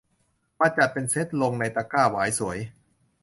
[0.59, 2.57] มาจัดเป็นเซตลงในตะกร้าหวายสวย